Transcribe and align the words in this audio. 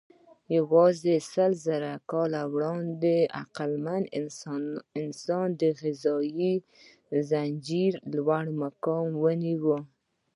یواځې 0.57 1.15
سلزره 1.33 1.93
کاله 2.11 2.41
وړاندې 2.53 3.15
عقلمن 3.41 4.03
انسان 4.99 5.47
د 5.61 5.63
غذایي 5.81 6.53
ځنځير 7.29 7.93
لوړ 8.15 8.45
مقام 8.63 9.09
ونیو. 9.23 9.77